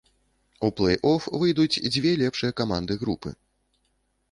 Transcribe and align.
У 0.67 0.69
плэй-оф 0.79 1.27
выйдуць 1.43 1.81
дзве 1.93 2.15
лепшыя 2.23 2.51
каманды 2.65 2.93
групы. 3.05 3.29